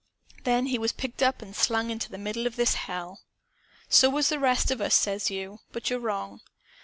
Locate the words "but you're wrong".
5.71-6.41